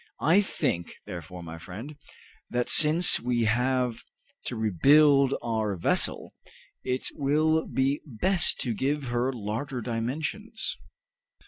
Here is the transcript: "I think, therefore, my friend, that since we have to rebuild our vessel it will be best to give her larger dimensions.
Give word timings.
"I 0.19 0.41
think, 0.41 0.95
therefore, 1.05 1.43
my 1.43 1.59
friend, 1.59 1.95
that 2.49 2.71
since 2.71 3.19
we 3.19 3.43
have 3.43 4.01
to 4.45 4.55
rebuild 4.55 5.35
our 5.43 5.75
vessel 5.75 6.33
it 6.83 7.09
will 7.13 7.67
be 7.67 8.01
best 8.03 8.59
to 8.61 8.73
give 8.73 9.09
her 9.09 9.31
larger 9.31 9.79
dimensions. 9.79 10.75